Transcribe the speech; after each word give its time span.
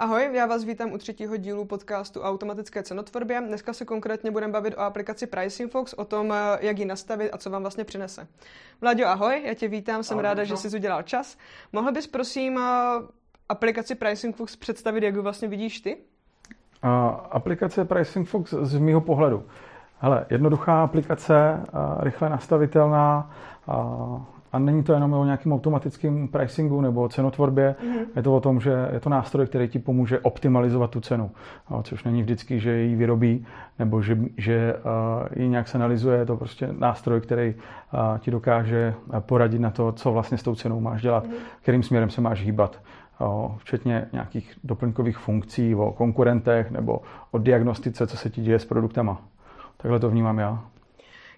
Ahoj, 0.00 0.30
já 0.32 0.46
vás 0.46 0.64
vítám 0.64 0.92
u 0.92 0.98
třetího 0.98 1.36
dílu 1.36 1.64
podcastu 1.64 2.20
o 2.20 2.22
automatické 2.22 2.82
cenotvorbě. 2.82 3.40
Dneska 3.40 3.72
se 3.72 3.84
konkrétně 3.84 4.30
budeme 4.30 4.52
bavit 4.52 4.74
o 4.74 4.80
aplikaci 4.80 5.26
Pricing 5.26 5.72
Fox, 5.72 5.92
o 5.92 6.04
tom, 6.04 6.32
eh, 6.32 6.58
jak 6.60 6.78
ji 6.78 6.84
nastavit 6.84 7.30
a 7.30 7.38
co 7.38 7.50
vám 7.50 7.62
vlastně 7.62 7.84
přinese. 7.84 8.28
Vlaďo, 8.80 9.06
ahoj, 9.06 9.42
já 9.46 9.54
tě 9.54 9.68
vítám, 9.68 10.02
jsem 10.02 10.14
ahoj, 10.14 10.22
ráda, 10.22 10.44
že 10.44 10.56
jsi 10.56 10.76
udělal 10.76 11.02
čas. 11.02 11.38
Mohl 11.72 11.92
bys 11.92 12.06
prosím 12.06 12.58
eh, 12.58 12.62
aplikaci 13.48 13.94
Pricing 13.94 14.36
Fox 14.36 14.56
představit, 14.56 15.04
jak 15.04 15.14
ji 15.14 15.20
vlastně 15.20 15.48
vidíš 15.48 15.80
ty? 15.80 15.96
Uh, 16.84 16.90
aplikace 17.30 17.84
Pricing 17.84 18.28
Fox 18.28 18.50
z 18.50 18.78
mého 18.78 19.00
pohledu. 19.00 19.44
Hele, 19.98 20.26
jednoduchá 20.30 20.82
aplikace, 20.82 21.60
uh, 21.72 22.02
rychle 22.02 22.28
nastavitelná, 22.28 23.30
a 24.52 24.58
není 24.58 24.82
to 24.82 24.92
jenom 24.92 25.12
o 25.12 25.24
nějakém 25.24 25.52
automatickém 25.52 26.28
pricingu 26.28 26.80
nebo 26.80 27.02
o 27.02 27.08
cenotvorbě, 27.08 27.74
mm-hmm. 27.80 28.06
je 28.16 28.22
to 28.22 28.36
o 28.36 28.40
tom, 28.40 28.60
že 28.60 28.88
je 28.92 29.00
to 29.00 29.10
nástroj, 29.10 29.46
který 29.46 29.68
ti 29.68 29.78
pomůže 29.78 30.18
optimalizovat 30.18 30.90
tu 30.90 31.00
cenu, 31.00 31.30
což 31.82 32.04
není 32.04 32.22
vždycky, 32.22 32.60
že 32.60 32.76
ji 32.76 32.96
vyrobí 32.96 33.46
nebo 33.78 34.02
že, 34.02 34.18
že 34.36 34.74
ji 35.36 35.48
nějak 35.48 35.68
se 35.68 35.78
analyzuje, 35.78 36.18
je 36.18 36.26
to 36.26 36.36
prostě 36.36 36.68
nástroj, 36.78 37.20
který 37.20 37.54
ti 38.18 38.30
dokáže 38.30 38.94
poradit 39.20 39.58
na 39.58 39.70
to, 39.70 39.92
co 39.92 40.12
vlastně 40.12 40.38
s 40.38 40.42
tou 40.42 40.54
cenou 40.54 40.80
máš 40.80 41.02
dělat, 41.02 41.26
mm-hmm. 41.26 41.60
kterým 41.62 41.82
směrem 41.82 42.10
se 42.10 42.20
máš 42.20 42.42
hýbat 42.42 42.80
včetně 43.56 44.06
nějakých 44.12 44.58
doplňkových 44.64 45.18
funkcí 45.18 45.74
o 45.74 45.92
konkurentech 45.92 46.70
nebo 46.70 47.00
o 47.30 47.38
diagnostice, 47.38 48.06
co 48.06 48.16
se 48.16 48.30
ti 48.30 48.40
děje 48.42 48.58
s 48.58 48.64
produktama. 48.64 49.22
Takhle 49.76 50.00
to 50.00 50.10
vnímám 50.10 50.38
já. 50.38 50.64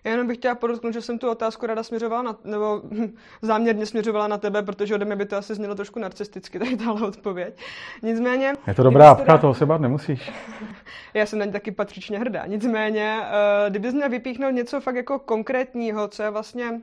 Já 0.04 0.10
jenom 0.10 0.26
bych 0.26 0.36
chtěla 0.36 0.54
podotknout, 0.54 0.92
že 0.92 1.00
jsem 1.00 1.18
tu 1.18 1.30
otázku 1.30 1.66
rada 1.66 1.82
směřovala, 1.82 2.22
na, 2.22 2.36
nebo 2.44 2.82
záměrně 3.42 3.86
směřovala 3.86 4.28
na 4.28 4.38
tebe, 4.38 4.62
protože 4.62 4.94
ode 4.94 5.04
mě 5.04 5.16
by 5.16 5.26
to 5.26 5.36
asi 5.36 5.54
znělo 5.54 5.74
trošku 5.74 5.98
narcisticky, 5.98 6.58
tady 6.58 6.76
tahle 6.76 7.08
odpověď. 7.08 7.54
Nicméně... 8.02 8.52
Je 8.66 8.74
to 8.74 8.82
dobrá 8.82 9.10
apka, 9.10 9.24
teda... 9.24 9.38
toho 9.38 9.54
se 9.54 9.66
bát 9.66 9.80
nemusíš. 9.80 10.32
Já 11.14 11.26
jsem 11.26 11.38
na 11.38 11.44
ní 11.44 11.52
taky 11.52 11.70
patřičně 11.70 12.18
hrdá. 12.18 12.46
Nicméně, 12.46 13.20
uh, 13.20 13.70
kdybys 13.70 13.94
měl 13.94 14.08
vypíchnout 14.08 14.54
něco 14.54 14.80
fakt 14.80 14.96
jako 14.96 15.18
konkrétního, 15.18 16.08
co 16.08 16.22
je 16.22 16.30
vlastně 16.30 16.80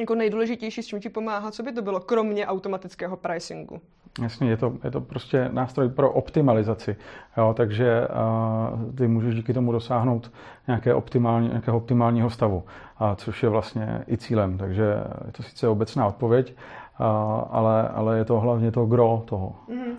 jako 0.00 0.14
nejdůležitější, 0.14 0.82
s 0.82 0.86
čím 0.86 1.00
ti 1.00 1.08
pomáhá, 1.08 1.50
co 1.50 1.62
by 1.62 1.72
to 1.72 1.82
bylo, 1.82 2.00
kromě 2.00 2.46
automatického 2.46 3.16
pricingu? 3.16 3.80
Jasně, 4.22 4.50
je 4.50 4.56
to, 4.56 4.76
je 4.84 4.90
to 4.90 5.00
prostě 5.00 5.48
nástroj 5.52 5.88
pro 5.88 6.12
optimalizaci, 6.12 6.96
jo, 7.36 7.54
takže 7.56 8.08
uh, 8.08 8.94
ty 8.94 9.08
můžeš 9.08 9.34
díky 9.34 9.52
tomu 9.52 9.72
dosáhnout 9.72 10.32
nějaké 10.66 10.94
optimální, 10.94 11.48
nějakého 11.48 11.76
optimálního 11.76 12.30
stavu, 12.30 12.64
a 12.98 13.14
což 13.14 13.42
je 13.42 13.48
vlastně 13.48 14.04
i 14.08 14.16
cílem, 14.16 14.58
takže 14.58 14.82
je 15.26 15.32
to 15.32 15.42
sice 15.42 15.68
obecná 15.68 16.06
odpověď, 16.06 16.54
ale, 17.50 17.88
ale 17.88 18.18
je 18.18 18.24
to 18.24 18.40
hlavně 18.40 18.72
to 18.72 18.86
gro 18.86 19.22
toho. 19.26 19.56
Mm-hmm. 19.68 19.96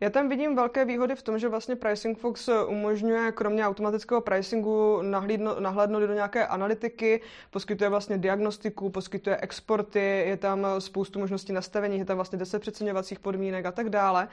Já 0.00 0.10
tam 0.10 0.28
vidím 0.28 0.56
velké 0.56 0.84
výhody 0.84 1.14
v 1.14 1.22
tom, 1.22 1.38
že 1.38 1.48
vlastně 1.48 1.76
Pricing 1.76 2.18
Fox 2.18 2.48
umožňuje 2.66 3.32
kromě 3.32 3.66
automatického 3.66 4.20
pricingu 4.20 5.02
nahlídno, 5.02 5.60
nahlédnout 5.60 6.02
do 6.02 6.14
nějaké 6.14 6.46
analytiky, 6.46 7.20
poskytuje 7.50 7.90
vlastně 7.90 8.18
diagnostiku, 8.18 8.90
poskytuje 8.90 9.36
exporty, 9.36 10.24
je 10.26 10.36
tam 10.36 10.66
spoustu 10.78 11.18
možností 11.18 11.52
nastavení, 11.52 11.98
je 11.98 12.04
tam 12.04 12.16
vlastně 12.16 12.38
10 12.38 12.58
přeceňovacích 12.58 13.18
podmínek 13.18 13.66
a 13.66 13.72
tak 13.72 13.90
dále. 13.90 14.28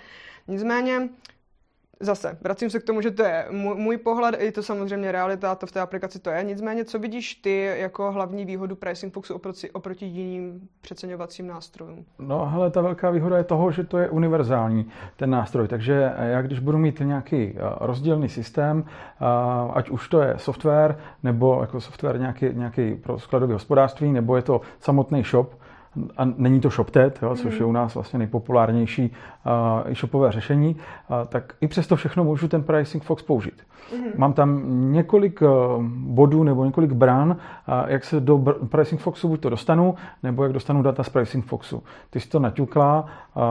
Nicméně 0.47 1.09
zase, 2.01 2.37
vracím 2.41 2.69
se 2.69 2.79
k 2.79 2.83
tomu, 2.83 3.01
že 3.01 3.11
to 3.11 3.23
je 3.23 3.45
můj 3.51 3.97
pohled, 3.97 4.41
je 4.41 4.51
to 4.51 4.63
samozřejmě 4.63 5.11
realita, 5.11 5.55
to 5.55 5.65
v 5.65 5.71
té 5.71 5.79
aplikaci 5.79 6.19
to 6.19 6.29
je. 6.29 6.43
Nicméně, 6.43 6.85
co 6.85 6.99
vidíš 6.99 7.35
ty 7.35 7.63
jako 7.75 8.11
hlavní 8.11 8.45
výhodu 8.45 8.75
Pricing 8.75 9.13
Foxu 9.13 9.35
oproti, 9.35 9.71
oproti 9.71 10.05
jiným 10.05 10.69
přeceňovacím 10.81 11.47
nástrojům? 11.47 12.05
No, 12.19 12.45
hele, 12.45 12.71
ta 12.71 12.81
velká 12.81 13.09
výhoda 13.09 13.37
je 13.37 13.43
toho, 13.43 13.71
že 13.71 13.83
to 13.83 13.97
je 13.97 14.09
univerzální, 14.09 14.91
ten 15.15 15.29
nástroj. 15.29 15.67
Takže 15.67 16.13
já, 16.17 16.41
když 16.41 16.59
budu 16.59 16.77
mít 16.77 16.99
nějaký 16.99 17.35
eh, 17.35 17.59
rozdílný 17.79 18.29
systém, 18.29 18.83
eh, 18.85 19.25
ať 19.73 19.89
už 19.89 20.07
to 20.07 20.21
je 20.21 20.33
software, 20.37 20.97
nebo 21.23 21.61
jako 21.61 21.81
software 21.81 22.19
nějaký, 22.19 22.45
nějaký 22.53 22.95
pro 22.95 23.19
skladové 23.19 23.53
hospodářství, 23.53 24.11
nebo 24.11 24.35
je 24.35 24.41
to 24.41 24.61
samotný 24.79 25.23
shop, 25.23 25.60
a 26.17 26.25
není 26.37 26.59
to 26.59 26.69
ShopTet, 26.69 27.19
jo, 27.21 27.35
což 27.35 27.59
je 27.59 27.65
u 27.65 27.71
nás 27.71 27.95
vlastně 27.95 28.19
nejpopulárnější 28.19 29.11
uh, 29.83 29.91
e-shopové 29.91 30.31
řešení, 30.31 30.75
uh, 30.75 31.27
tak 31.27 31.53
i 31.61 31.67
přesto 31.67 31.95
všechno 31.95 32.23
můžu 32.23 32.47
ten 32.47 32.63
Pricing 32.63 33.03
Fox 33.03 33.23
použít. 33.23 33.61
Mm-hmm. 33.91 34.11
Mám 34.17 34.33
tam 34.33 34.61
několik 34.91 35.41
uh, 35.41 35.83
bodů 35.93 36.43
nebo 36.43 36.65
několik 36.65 36.91
brán, 36.91 37.29
uh, 37.29 37.35
jak 37.87 38.03
se 38.03 38.19
do 38.19 38.37
Pricing 38.69 39.01
Foxu 39.01 39.27
buď 39.27 39.39
to 39.39 39.49
dostanu, 39.49 39.95
nebo 40.23 40.43
jak 40.43 40.53
dostanu 40.53 40.81
data 40.81 41.03
z 41.03 41.09
Pricing 41.09 41.45
Foxu. 41.45 41.83
Ty 42.09 42.19
jsi 42.19 42.29
to 42.29 42.39
naťukla, 42.39 43.05
uh, 43.35 43.43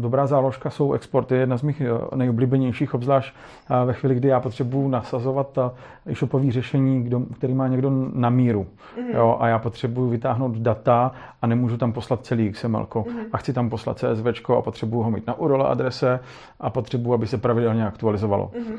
dobrá 0.00 0.26
záložka 0.26 0.70
jsou 0.70 0.92
exporty, 0.92 1.34
jedna 1.34 1.56
z 1.56 1.62
mých 1.62 1.82
nejoblíbenějších, 2.14 2.94
obzvlášť 2.94 3.34
uh, 3.70 3.86
ve 3.86 3.92
chvíli, 3.92 4.14
kdy 4.14 4.28
já 4.28 4.40
potřebuji 4.40 4.88
nasazovat 4.88 5.58
e-shopové 6.06 6.52
řešení, 6.52 7.02
kdo, 7.02 7.20
který 7.20 7.54
má 7.54 7.68
někdo 7.68 7.90
na 8.14 8.30
míru. 8.30 8.66
Mm-hmm. 8.96 9.14
Jo, 9.14 9.36
a 9.40 9.48
já 9.48 9.58
potřebuji 9.58 10.10
vytáhnout 10.10 10.56
data 10.56 11.12
a 11.42 11.46
nemůžu 11.46 11.69
můžu 11.70 11.78
tam 11.78 11.92
poslat 11.92 12.24
celý 12.26 12.52
XML 12.52 12.86
mm-hmm. 12.90 13.24
a 13.32 13.38
chci 13.38 13.52
tam 13.52 13.70
poslat 13.70 13.98
CSV 13.98 14.50
a 14.58 14.62
potřebuju 14.62 15.02
ho 15.02 15.10
mít 15.10 15.26
na 15.26 15.34
URL 15.34 15.66
adrese 15.66 16.20
a 16.60 16.70
potřebuju, 16.70 17.14
aby 17.14 17.26
se 17.26 17.38
pravidelně 17.38 17.86
aktualizovalo. 17.86 18.50
Mm-hmm. 18.54 18.78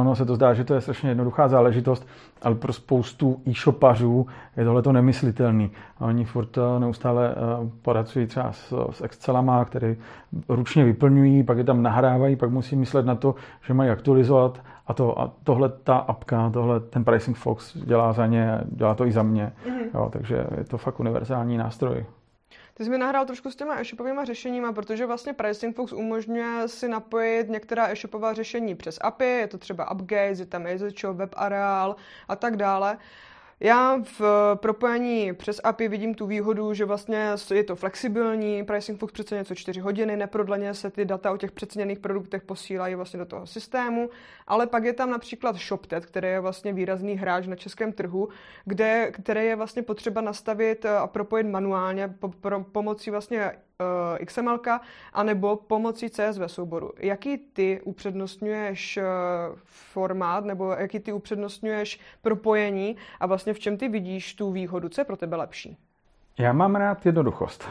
Ono 0.00 0.14
se 0.14 0.24
to 0.24 0.34
zdá, 0.34 0.54
že 0.54 0.64
to 0.64 0.74
je 0.74 0.80
strašně 0.80 1.08
jednoduchá 1.08 1.48
záležitost, 1.48 2.06
ale 2.42 2.54
pro 2.54 2.72
spoustu 2.72 3.40
e-shopařů 3.46 4.26
je 4.56 4.64
tohle 4.64 4.82
to 4.82 4.92
nemyslitelný. 4.92 5.70
Oni 6.00 6.24
furt 6.24 6.58
eh, 6.58 6.80
neustále 6.80 7.30
eh, 7.30 7.34
poracují 7.82 8.26
třeba 8.26 8.52
s, 8.52 8.88
s 8.90 9.00
Excelama, 9.00 9.64
které 9.64 9.96
ručně 10.48 10.84
vyplňují, 10.84 11.42
pak 11.42 11.58
je 11.58 11.64
tam 11.64 11.82
nahrávají, 11.82 12.36
pak 12.36 12.50
musí 12.50 12.76
myslet 12.76 13.06
na 13.06 13.14
to, 13.14 13.34
že 13.66 13.74
mají 13.74 13.90
aktualizovat 13.90 14.62
a, 14.86 14.94
to, 14.94 15.20
a 15.20 15.32
tohle 15.44 15.68
ta 15.68 15.96
apka, 15.96 16.50
tohle 16.50 16.80
ten 16.80 17.04
Pricing 17.04 17.36
Fox 17.36 17.76
dělá 17.76 18.12
za 18.12 18.26
ně, 18.26 18.60
dělá 18.64 18.94
to 18.94 19.06
i 19.06 19.12
za 19.12 19.22
mě. 19.22 19.52
Mm-hmm. 19.66 19.88
Jo, 19.94 20.08
takže 20.12 20.46
je 20.58 20.64
to 20.64 20.78
fakt 20.78 21.00
univerzální 21.00 21.56
nástroj. 21.56 22.06
Ty 22.78 22.84
jsi 22.84 22.90
mi 22.90 22.98
nahrál 22.98 23.26
trošku 23.26 23.50
s 23.50 23.56
těma 23.56 23.80
e-shopovými 23.80 24.20
řešeníma, 24.24 24.72
protože 24.72 25.06
vlastně 25.06 25.32
Pricing 25.32 25.76
Fox 25.76 25.92
umožňuje 25.92 26.68
si 26.68 26.88
napojit 26.88 27.48
některá 27.48 27.88
e-shopová 27.88 28.34
řešení 28.34 28.74
přes 28.74 28.98
API, 29.00 29.24
je 29.24 29.46
to 29.46 29.58
třeba 29.58 29.90
UpGaze, 29.90 30.42
je 30.42 30.46
tam 30.46 30.66
Easyshop, 30.66 31.16
WebAreal 31.16 31.96
a 32.28 32.36
tak 32.36 32.56
dále. 32.56 32.98
Já 33.60 34.02
v 34.18 34.22
propojení 34.54 35.32
přes 35.32 35.60
API 35.64 35.88
vidím 35.88 36.14
tu 36.14 36.26
výhodu, 36.26 36.74
že 36.74 36.84
vlastně 36.84 37.30
je 37.54 37.64
to 37.64 37.76
flexibilní, 37.76 38.64
Pricing 38.64 39.00
Fox 39.00 39.12
přece 39.12 39.34
něco 39.34 39.54
4 39.54 39.80
hodiny, 39.80 40.16
neprodleně 40.16 40.74
se 40.74 40.90
ty 40.90 41.04
data 41.04 41.32
o 41.32 41.36
těch 41.36 41.52
přeceněných 41.52 41.98
produktech 41.98 42.42
posílají 42.42 42.94
vlastně 42.94 43.18
do 43.18 43.26
toho 43.26 43.46
systému, 43.46 44.10
ale 44.46 44.66
pak 44.66 44.84
je 44.84 44.92
tam 44.92 45.10
například 45.10 45.56
ShopTet, 45.56 46.06
který 46.06 46.28
je 46.28 46.40
vlastně 46.40 46.72
výrazný 46.72 47.14
hráč 47.14 47.46
na 47.46 47.56
českém 47.56 47.92
trhu, 47.92 48.28
kde, 48.64 49.10
které 49.12 49.44
je 49.44 49.56
vlastně 49.56 49.82
potřeba 49.82 50.20
nastavit 50.20 50.86
a 50.86 51.06
propojit 51.06 51.46
manuálně 51.46 52.08
po, 52.08 52.28
po, 52.28 52.50
pomocí 52.72 53.10
vlastně 53.10 53.52
XML, 54.26 54.58
anebo 55.12 55.56
pomocí 55.56 56.10
CSV 56.10 56.42
souboru. 56.46 56.92
Jaký 56.98 57.38
ty 57.38 57.80
upřednostňuješ 57.84 58.96
uh, 58.96 59.04
formát, 59.64 60.44
nebo 60.44 60.72
jaký 60.72 61.00
ty 61.00 61.12
upřednostňuješ 61.12 62.00
propojení 62.22 62.96
a 63.20 63.26
vlastně 63.26 63.54
v 63.54 63.58
čem 63.58 63.76
ty 63.76 63.88
vidíš 63.88 64.34
tu 64.34 64.52
výhodu? 64.52 64.88
Co 64.88 65.00
je 65.00 65.04
pro 65.04 65.16
tebe 65.16 65.36
lepší? 65.36 65.76
Já 66.38 66.52
mám 66.52 66.74
rád 66.74 67.06
jednoduchost. 67.06 67.68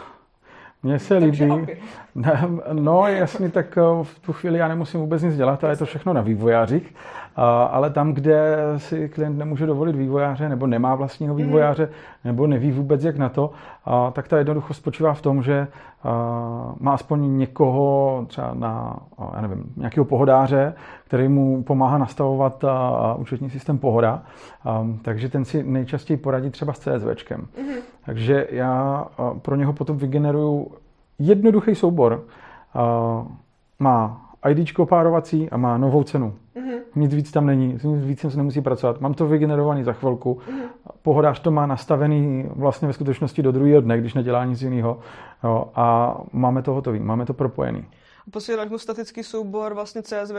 Mně 0.84 1.00
se 1.00 1.18
líbí. 1.18 1.68
No 2.74 3.08
jasně, 3.08 3.50
tak 3.50 3.78
eh, 3.78 4.04
v 4.04 4.20
tu 4.20 4.34
chvíli 4.34 4.60
já 4.60 4.68
nemusím 4.68 5.00
vůbec 5.00 5.24
nic 5.24 5.36
dělat, 5.36 5.64
ale 5.64 5.74
je 5.74 5.78
to 5.78 5.86
všechno 5.86 6.14
na 6.14 6.22
vývojářích. 6.22 6.96
Ale 7.70 7.90
tam, 7.90 8.14
kde 8.14 8.58
si 8.78 9.10
klient 9.10 9.38
nemůže 9.38 9.66
dovolit 9.66 9.96
vývojáře, 9.96 10.50
nebo 10.50 10.68
nemá 10.68 10.96
vlastního 10.96 11.34
mhm. 11.36 11.44
vývojáře, 11.44 11.90
nebo 12.26 12.48
neví 12.48 12.72
vůbec 12.72 13.04
jak 13.04 13.18
na 13.18 13.30
to, 13.30 13.52
tak 14.12 14.28
ta 14.28 14.38
jednoduchost 14.38 14.80
spočívá 14.80 15.14
v 15.14 15.22
tom, 15.22 15.44
že 15.44 15.68
má 16.80 16.94
aspoň 16.94 17.38
někoho, 17.38 18.26
třeba 18.28 18.54
na, 18.54 19.00
já 19.36 19.42
nevím, 19.42 19.64
nějakého 19.78 20.06
pohodáře, 20.06 20.74
který 21.06 21.28
mu 21.28 21.64
pomáhá 21.64 21.98
nastavovat 21.98 22.66
účetní 23.18 23.50
systém 23.50 23.78
pohoda, 23.78 24.24
takže 25.02 25.30
ten 25.30 25.46
si 25.46 25.64
nejčastěji 25.64 26.18
poradí 26.18 26.50
třeba 26.50 26.74
s 26.74 26.80
CSVčkem. 26.80 27.42
Mm-hmm. 27.42 27.82
Takže 28.06 28.48
já 28.52 29.06
pro 29.42 29.56
něho 29.56 29.74
potom 29.74 29.98
vygeneruju 29.98 30.68
jednoduchý 31.20 31.76
soubor. 31.76 32.24
Má 33.80 34.27
ID 34.50 34.70
párovací 34.90 35.50
a 35.50 35.58
má 35.58 35.78
novou 35.78 36.04
cenu. 36.04 36.34
Mm-hmm. 36.56 36.80
Nic 36.96 37.14
víc 37.14 37.32
tam 37.32 37.46
není, 37.46 37.68
nic 37.84 38.06
víc 38.06 38.20
se 38.20 38.38
nemusí 38.38 38.62
pracovat. 38.62 39.02
Mám 39.02 39.14
to 39.14 39.28
vygenerovaný 39.28 39.84
za 39.84 39.94
chvilku. 39.94 40.34
Mm-hmm. 40.34 40.68
Pohodář 41.02 41.40
to 41.40 41.52
má 41.52 41.66
nastavený 41.66 42.50
vlastně 42.56 42.88
ve 42.88 42.94
skutečnosti 42.94 43.42
do 43.44 43.52
druhého 43.52 43.82
dne, 43.82 43.98
když 43.98 44.14
nedělá 44.14 44.46
nic 44.46 44.62
jiného. 44.62 45.00
Jo, 45.44 45.66
a 45.76 46.18
máme 46.32 46.62
to 46.62 46.74
hotový, 46.74 47.00
máme 47.00 47.26
to 47.26 47.34
propojený. 47.34 47.86
Posíláš 48.32 48.70
mu 48.70 48.78
statický 48.78 49.24
soubor 49.24 49.74
vlastně 49.74 50.02
CSV 50.02 50.36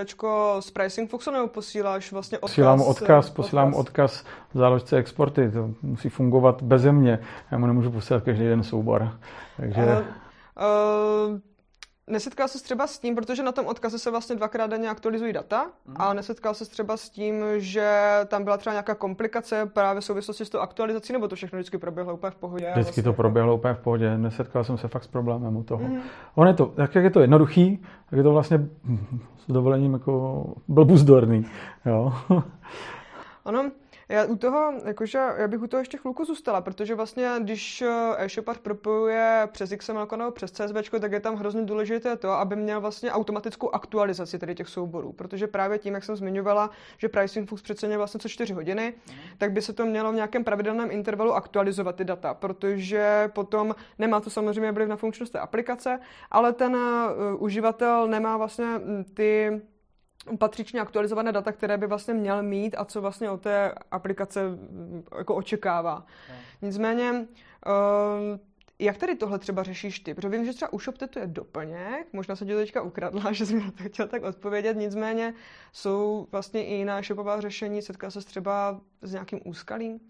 z 0.61 0.71
Pricing 0.71 1.11
Foxu 1.11 1.31
nebo 1.31 1.49
posíláš 1.49 2.13
vlastně 2.13 2.39
odkaz? 2.39 2.51
Posílám 2.51 2.81
odkaz, 2.81 3.31
posílám 3.31 3.75
odkaz 3.75 4.25
v 4.55 4.59
záložce 4.59 4.97
exporty. 4.97 5.51
To 5.51 5.71
musí 5.83 6.09
fungovat 6.09 6.63
bez 6.63 6.85
mě. 6.85 7.19
Já 7.51 7.59
mu 7.59 7.67
nemůžu 7.67 7.91
posílat 7.91 8.23
každý 8.23 8.45
den 8.45 8.63
soubor. 8.63 9.11
Takže... 9.57 9.83
Ale 9.83 10.05
Uh, 10.59 11.39
Nesetkal 12.09 12.49
se 12.49 12.63
třeba 12.63 12.87
s 12.87 12.99
tím, 12.99 13.15
protože 13.15 13.43
na 13.43 13.53
tom 13.53 13.67
odkaze 13.67 13.99
se 13.99 14.11
vlastně 14.11 14.37
dvakrát 14.37 14.71
denně 14.71 14.91
aktualizují 14.91 15.33
data, 15.33 15.67
mm. 15.87 15.95
a 15.99 16.15
nesetkal 16.15 16.55
se 16.55 16.65
třeba 16.65 16.97
s 16.97 17.11
tím, 17.11 17.45
že 17.57 18.01
tam 18.27 18.45
byla 18.45 18.57
třeba 18.57 18.73
nějaká 18.75 18.95
komplikace 18.95 19.67
právě 19.67 20.01
v 20.01 20.05
souvislosti 20.05 20.45
s 20.45 20.51
tou 20.51 20.59
aktualizací, 20.59 21.13
nebo 21.13 21.29
to 21.29 21.37
všechno 21.37 21.57
vždycky 21.57 21.79
proběhlo 21.79 22.15
úplně 22.15 22.31
v 22.31 22.37
pohodě? 22.37 22.65
Vždycky 22.65 22.83
vlastně 22.83 23.03
to 23.03 23.13
proběhlo 23.13 23.55
úplně 23.55 23.75
v 23.75 23.79
pohodě, 23.79 24.19
nesetkal 24.19 24.65
jsem 24.65 24.79
se 24.79 24.89
fakt 24.89 25.05
s 25.05 25.07
problémem 25.07 25.57
u 25.57 25.63
toho. 25.63 25.89
Mm. 25.89 26.01
On 26.35 26.47
je 26.47 26.55
to, 26.55 26.67
tak 26.67 26.95
jak 26.95 27.05
je 27.05 27.11
to 27.11 27.21
jednoduchý, 27.21 27.85
tak 28.11 28.17
je 28.17 28.23
to 28.23 28.33
vlastně 28.33 28.69
s 29.39 29.53
dovolením 29.53 29.93
jako 29.93 30.45
blbuzdorný. 30.69 31.47
Jo. 31.87 32.13
Ono, 33.45 33.71
já 34.09 34.25
u 34.25 34.37
toho, 34.37 34.73
jakože, 34.85 35.19
já 35.37 35.49
bych 35.49 35.63
u 35.63 35.67
toho 35.67 35.79
ještě 35.79 35.99
chvilku 35.99 36.25
zůstala, 36.25 36.61
protože 36.61 36.95
vlastně, 36.95 37.31
když 37.41 37.83
eh, 37.83 38.25
e-shopar 38.25 38.59
propojuje 38.59 39.49
přes 39.53 39.75
XML 39.77 40.09
nebo 40.17 40.31
přes 40.31 40.51
CSV, 40.51 40.91
tak 41.01 41.13
je 41.13 41.21
tam 41.21 41.37
hrozně 41.37 41.63
důležité 41.63 42.17
to, 42.17 42.31
aby 42.31 42.57
měl 42.57 42.81
vlastně 42.81 43.13
automatickou 43.13 43.71
aktualizaci 43.71 44.39
tady 44.39 44.55
těch 44.55 44.69
souborů, 44.69 45.13
protože 45.13 45.47
právě 45.47 45.79
tím, 45.79 45.95
jak 45.95 46.05
jsem 46.05 46.17
zmiňovala, 46.17 46.71
že 46.99 47.09
pricing 47.09 47.49
fux 47.49 47.63
přece 47.63 47.97
vlastně 47.97 48.21
co 48.21 48.29
4 48.29 48.55
hodiny, 48.55 48.95
mm. 49.09 49.15
tak 49.39 49.53
by 49.53 49.63
se 49.63 49.73
to 49.73 49.87
mělo 49.87 50.13
v 50.13 50.15
nějakém 50.15 50.45
pravidelném 50.45 50.91
intervalu 50.91 51.33
aktualizovat 51.33 51.97
ty 51.97 52.05
data, 52.05 52.35
protože 52.35 53.31
potom 53.35 53.75
nemá 53.99 54.21
to 54.21 54.31
samozřejmě 54.31 54.73
vliv 54.73 54.89
na 54.89 54.97
funkčnost 54.97 55.33
té 55.33 55.39
aplikace, 55.39 56.01
ale 56.31 56.53
ten 56.53 56.77
uh, 56.77 57.43
uživatel 57.43 58.09
nemá 58.09 58.37
vlastně 58.37 58.67
hm, 58.67 59.05
ty 59.15 59.61
patřičně 60.39 60.81
aktualizované 60.81 61.33
data, 61.33 61.53
které 61.53 61.77
by 61.79 61.87
vlastně 61.87 62.15
měl 62.15 62.43
mít 62.43 62.75
a 62.79 62.85
co 62.85 63.01
vlastně 63.01 63.31
od 63.31 63.41
té 63.41 63.73
aplikace 63.91 64.49
mm, 64.49 65.03
jako 65.19 65.35
očekává. 65.35 66.07
No. 66.29 66.35
Nicméně, 66.63 67.13
uh, 67.13 68.39
jak 68.79 68.97
tady 68.97 69.15
tohle 69.15 69.39
třeba 69.39 69.63
řešíš 69.63 70.01
ty? 70.01 70.15
Protože 70.15 70.29
vím, 70.29 70.45
že 70.45 70.53
třeba 70.53 70.73
u 70.73 70.79
ShopTetu 70.79 71.19
je 71.19 71.27
doplněk, 71.27 72.07
možná 72.13 72.37
se 72.37 72.45
ti 72.45 72.53
to 72.53 72.59
teďka 72.59 72.83
ukradla, 72.83 73.23
že 73.33 73.47
jsi 73.47 73.55
mi 73.55 73.61
na 73.65 73.71
to 73.71 73.85
chtěl 73.85 74.09
tak 74.09 74.23
odpovědět, 74.23 74.77
nicméně 74.77 75.35
jsou 75.73 76.27
vlastně 76.33 76.67
i 76.67 76.75
jiná 76.75 77.03
shopová 77.03 77.41
řešení, 77.41 77.83
setká 77.83 78.11
se 78.11 78.21
třeba 78.21 78.81
s 79.03 79.13
nějakým 79.13 79.41
úskalím? 79.45 80.01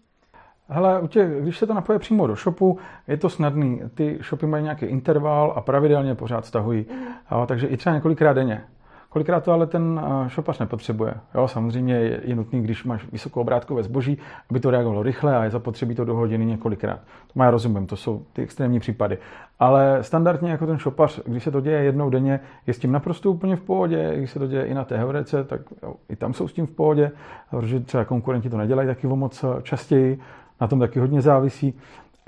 Hele, 0.71 1.01
u 1.01 1.07
těch, 1.07 1.29
když 1.41 1.57
se 1.57 1.67
to 1.67 1.73
napoje 1.73 1.99
přímo 1.99 2.27
do 2.27 2.35
shopu, 2.35 2.79
je 3.07 3.17
to 3.17 3.29
snadný. 3.29 3.81
Ty 3.93 4.19
shopy 4.21 4.45
mají 4.45 4.63
nějaký 4.63 4.85
interval 4.85 5.53
a 5.55 5.61
pravidelně 5.61 6.15
pořád 6.15 6.45
stahují. 6.45 6.85
Mm. 6.91 7.47
takže 7.47 7.67
i 7.67 7.77
třeba 7.77 7.95
několikrát 7.95 8.33
denně. 8.33 8.67
Kolikrát 9.09 9.43
to 9.43 9.51
ale 9.51 9.67
ten 9.67 10.01
eh, 10.03 10.29
šopař 10.29 10.59
nepotřebuje. 10.59 11.13
Jo, 11.35 11.47
samozřejmě 11.47 11.95
je, 11.95 12.35
nutný, 12.35 12.61
když 12.61 12.83
máš 12.83 13.11
vysokou 13.11 13.41
obrátkové 13.41 13.83
zboží, 13.83 14.17
aby 14.49 14.59
to 14.59 14.71
reagovalo 14.71 15.03
rychle 15.03 15.37
a 15.37 15.43
je 15.43 15.49
zapotřebí 15.49 15.95
to 15.95 16.05
do 16.05 16.15
hodiny 16.15 16.45
několikrát. 16.45 16.99
To 17.33 17.43
já 17.43 17.51
rozumím, 17.51 17.87
to 17.87 17.95
jsou 17.95 18.25
ty 18.33 18.41
extrémní 18.41 18.79
případy. 18.79 19.17
Ale 19.59 20.03
standardně 20.03 20.51
jako 20.51 20.65
ten 20.65 20.77
šopař, 20.77 21.21
když 21.25 21.43
se 21.43 21.51
to 21.51 21.61
děje 21.61 21.83
jednou 21.83 22.09
denně, 22.09 22.39
je 22.67 22.73
s 22.73 22.79
tím 22.79 22.91
naprosto 22.91 23.31
úplně 23.31 23.55
v 23.55 23.61
pohodě. 23.61 24.13
Když 24.17 24.31
se 24.31 24.39
to 24.39 24.47
děje 24.47 24.65
i 24.65 24.73
na 24.73 24.85
té 24.85 24.97
heurece, 24.97 25.43
tak 25.43 25.61
jo, 25.83 25.93
i 26.09 26.15
tam 26.15 26.33
jsou 26.33 26.47
s 26.47 26.53
tím 26.53 26.65
v 26.67 26.71
pohodě, 26.71 27.11
protože 27.49 27.79
třeba 27.79 28.05
konkurenti 28.05 28.49
to 28.49 28.57
nedělají 28.57 28.87
taky 28.87 29.07
o 29.07 29.15
moc 29.15 29.43
eh, 29.43 29.61
častěji, 29.61 30.19
na 30.61 30.67
tom 30.67 30.79
taky 30.79 30.99
hodně 30.99 31.21
závisí. 31.21 31.73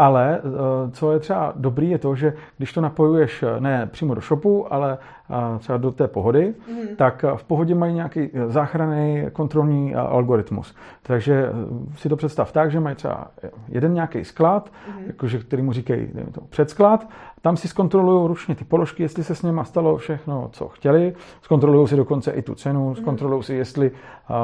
Ale 0.02 0.40
eh, 0.40 0.92
co 0.92 1.12
je 1.12 1.20
třeba 1.20 1.54
dobrý, 1.56 1.90
je 1.90 1.98
to, 1.98 2.16
že 2.16 2.34
když 2.58 2.74
to 2.74 2.82
napojuješ 2.82 3.44
eh, 3.44 3.60
ne 3.60 3.90
přímo 3.92 4.16
do 4.16 4.22
shopu, 4.22 4.74
ale 4.74 4.98
eh, 5.30 5.60
třeba 5.60 5.78
do 5.78 5.92
té 5.92 6.08
pohody, 6.08 6.54
mm. 6.70 6.96
tak 6.96 7.26
v 7.36 7.44
pohodě 7.44 7.76
mají 7.76 7.94
nějaký 7.94 8.30
záchranný 8.48 9.26
kontrolní 9.34 9.96
algoritmus. 9.96 10.76
Takže 11.04 11.50
si 11.96 12.10
to 12.10 12.16
představ 12.16 12.52
tak, 12.52 12.72
že 12.72 12.80
mají 12.80 12.96
třeba 12.96 13.28
jeden 13.68 13.94
nějaký 13.94 14.26
sklad, 14.26 14.72
mm. 14.88 15.04
jakože, 15.08 15.40
který 15.40 15.62
mu 15.62 15.74
říkají 15.74 16.10
to, 16.32 16.42
předsklad, 16.50 17.10
tam 17.42 17.58
si 17.58 17.68
zkontrolují 17.68 18.28
ručně 18.28 18.56
ty 18.56 18.64
položky, 18.64 19.04
jestli 19.04 19.24
se 19.24 19.36
s 19.36 19.42
nimi 19.42 19.62
stalo 19.64 19.98
všechno, 19.98 20.50
co 20.52 20.68
chtěli, 20.68 21.14
zkontrolují 21.42 21.88
si 21.88 21.96
dokonce 21.96 22.32
i 22.32 22.42
tu 22.42 22.56
cenu, 22.56 22.90
mm. 22.90 22.96
zkontrolují 22.96 23.44
si, 23.44 23.54
jestli 23.54 23.92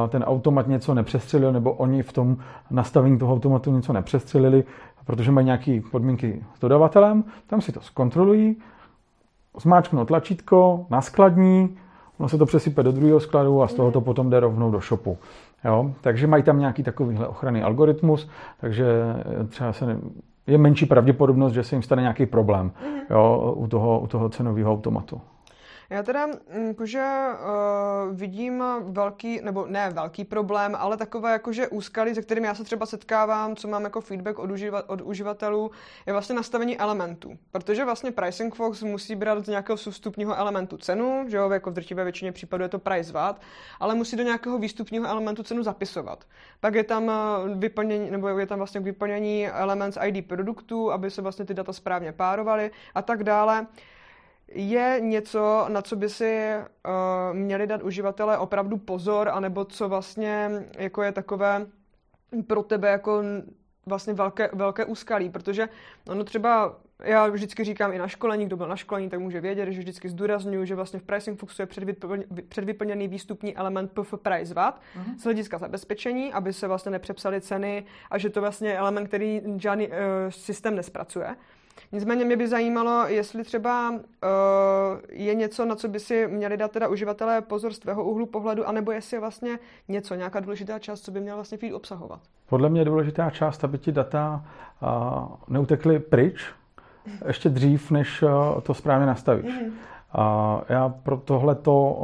ten 0.09 0.23
automat 0.23 0.67
něco 0.67 0.93
nepřestřelil, 0.93 1.53
nebo 1.53 1.73
oni 1.73 2.03
v 2.03 2.13
tom 2.13 2.37
nastavení 2.71 3.17
toho 3.17 3.33
automatu 3.33 3.71
něco 3.71 3.93
nepřestřelili, 3.93 4.63
protože 5.07 5.31
mají 5.31 5.45
nějaké 5.45 5.81
podmínky 5.91 6.43
s 6.55 6.59
dodavatelem, 6.59 7.23
tam 7.47 7.61
si 7.61 7.71
to 7.71 7.81
zkontrolují, 7.81 8.57
zmáčknou 9.59 10.05
tlačítko, 10.05 10.85
naskladní, 10.89 11.77
ono 12.17 12.29
se 12.29 12.37
to 12.37 12.45
přesype 12.45 12.83
do 12.83 12.91
druhého 12.91 13.19
skladu 13.19 13.61
a 13.61 13.67
z 13.67 13.73
toho 13.73 13.91
to 13.91 14.01
potom 14.01 14.29
jde 14.29 14.39
rovnou 14.39 14.71
do 14.71 14.79
shopu. 14.79 15.17
Jo? 15.65 15.91
Takže 16.01 16.27
mají 16.27 16.43
tam 16.43 16.59
nějaký 16.59 16.83
takovýhle 16.83 17.27
ochranný 17.27 17.61
algoritmus, 17.61 18.29
takže 18.61 18.85
třeba 19.49 19.73
se 19.73 19.85
ne, 19.85 19.97
je 20.47 20.57
menší 20.57 20.85
pravděpodobnost, 20.85 21.53
že 21.53 21.63
se 21.63 21.75
jim 21.75 21.83
stane 21.83 22.01
nějaký 22.01 22.25
problém 22.25 22.71
mhm. 22.81 22.99
jo, 23.09 23.53
u, 23.57 23.67
toho, 23.67 23.99
u 23.99 24.07
toho 24.07 24.29
cenového 24.29 24.71
automatu. 24.71 25.21
Já 25.89 26.03
teda 26.03 26.27
mm, 26.27 26.67
jakože 26.67 27.27
uh, 27.31 28.15
vidím 28.15 28.63
velký, 28.81 29.39
nebo 29.43 29.65
ne 29.67 29.89
velký 29.89 30.25
problém, 30.25 30.75
ale 30.79 30.97
takové 30.97 31.31
jakože 31.31 31.67
úskalí, 31.67 32.15
se 32.15 32.21
kterým 32.21 32.43
já 32.43 32.55
se 32.55 32.63
třeba 32.63 32.85
setkávám, 32.85 33.55
co 33.55 33.67
mám 33.67 33.83
jako 33.83 34.01
feedback 34.01 34.39
od, 34.39 34.51
uživa, 34.51 34.89
od 34.89 35.01
uživatelů, 35.01 35.71
je 36.05 36.13
vlastně 36.13 36.35
nastavení 36.35 36.77
elementů. 36.77 37.37
Protože 37.51 37.85
vlastně 37.85 38.11
Pricing 38.11 38.55
Fox 38.55 38.83
musí 38.83 39.15
brát 39.15 39.45
z 39.45 39.47
nějakého 39.47 39.77
substupního 39.77 40.35
elementu 40.35 40.77
cenu, 40.77 41.25
že 41.27 41.37
jo, 41.37 41.49
jako 41.49 41.71
v 41.71 41.73
drtivé 41.73 42.03
většině 42.03 42.31
případů 42.31 42.63
je 42.63 42.69
to 42.69 42.79
price 42.79 43.13
watt, 43.13 43.41
ale 43.79 43.95
musí 43.95 44.15
do 44.15 44.23
nějakého 44.23 44.57
výstupního 44.57 45.07
elementu 45.07 45.43
cenu 45.43 45.63
zapisovat. 45.63 46.25
Pak 46.59 46.75
je 46.75 46.83
tam 46.83 47.09
eh, 47.09 47.13
vyplnění, 47.55 48.11
nebo 48.11 48.27
je 48.27 48.45
tam 48.45 48.57
vlastně 48.57 48.81
vyplnění 48.81 49.47
element 49.47 49.97
ID 50.05 50.27
produktů, 50.27 50.91
aby 50.91 51.11
se 51.11 51.21
vlastně 51.21 51.45
ty 51.45 51.53
data 51.53 51.73
správně 51.73 52.11
párovaly 52.11 52.71
a 52.95 53.01
tak 53.01 53.23
dále 53.23 53.67
je 54.51 54.97
něco, 54.99 55.65
na 55.69 55.81
co 55.81 55.95
by 55.95 56.09
si 56.09 56.53
uh, 56.55 57.37
měli 57.37 57.67
dát 57.67 57.83
uživatelé 57.83 58.37
opravdu 58.37 58.77
pozor, 58.77 59.29
anebo 59.29 59.65
co 59.65 59.89
vlastně 59.89 60.49
jako 60.77 61.03
je 61.03 61.11
takové 61.11 61.65
pro 62.47 62.63
tebe 62.63 62.89
jako 62.89 63.23
vlastně 63.85 64.13
velké, 64.13 64.49
velké 64.53 64.85
úskalí, 64.85 65.29
protože 65.29 65.69
ono 66.09 66.23
třeba, 66.23 66.79
já 67.03 67.27
vždycky 67.27 67.63
říkám 67.63 67.93
i 67.93 67.97
na 67.97 68.07
školení, 68.07 68.45
kdo 68.45 68.57
byl 68.57 68.67
na 68.67 68.75
školení, 68.75 69.09
tak 69.09 69.19
může 69.19 69.41
vědět, 69.41 69.71
že 69.71 69.79
vždycky 69.79 70.09
zdůraznuju, 70.09 70.65
že 70.65 70.75
vlastně 70.75 70.99
v 70.99 71.03
Pricing 71.03 71.39
Foxu 71.39 71.61
je 71.61 71.67
předvyplněný 72.49 73.07
výstupní 73.07 73.57
element 73.57 73.91
PF 73.91 74.13
Price 74.17 74.53
VAT 74.53 74.81
uh-huh. 74.97 75.17
z 75.17 75.23
hlediska 75.23 75.57
zabezpečení, 75.57 76.33
aby 76.33 76.53
se 76.53 76.67
vlastně 76.67 76.91
nepřepsaly 76.91 77.41
ceny 77.41 77.85
a 78.11 78.17
že 78.17 78.29
to 78.29 78.41
vlastně 78.41 78.69
je 78.69 78.77
element, 78.77 79.07
který 79.07 79.41
žádný 79.57 79.87
uh, 79.87 79.93
systém 80.29 80.75
nespracuje. 80.75 81.35
Nicméně 81.91 82.25
mě 82.25 82.37
by 82.37 82.47
zajímalo, 82.47 83.07
jestli 83.07 83.43
třeba 83.43 83.89
uh, 83.89 83.97
je 85.09 85.35
něco, 85.35 85.65
na 85.65 85.75
co 85.75 85.87
by 85.87 85.99
si 85.99 86.27
měli 86.27 86.57
dát 86.57 86.71
teda 86.71 86.87
uživatelé 86.87 87.41
pozor 87.41 87.73
z 87.73 87.79
tvého 87.79 88.03
úhlu 88.03 88.25
pohledu, 88.25 88.67
anebo 88.67 88.91
jestli 88.91 89.17
je 89.17 89.21
vlastně 89.21 89.59
něco, 89.87 90.15
nějaká 90.15 90.39
důležitá 90.39 90.79
část, 90.79 91.01
co 91.01 91.11
by 91.11 91.19
měl 91.19 91.35
vlastně 91.35 91.57
feed 91.57 91.73
obsahovat. 91.73 92.19
Podle 92.49 92.69
mě 92.69 92.81
je 92.81 92.85
důležitá 92.85 93.29
část, 93.29 93.63
aby 93.63 93.77
ti 93.77 93.91
data 93.91 94.45
uh, 94.81 94.89
neutekly 95.47 95.99
pryč, 95.99 96.45
ještě 97.27 97.49
dřív, 97.49 97.91
než 97.91 98.23
uh, 98.23 98.29
to 98.61 98.73
správně 98.73 99.05
nastavíš. 99.05 99.53
Mm-hmm. 99.53 99.71
A 100.11 100.61
já 100.69 100.89
pro 100.89 101.17
tohle 101.17 101.55
to 101.55 101.95